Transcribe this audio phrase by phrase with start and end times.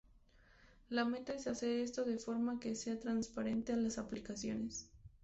[0.89, 4.89] La meta es hacer esto de forma que sea transparente a las aplicaciones.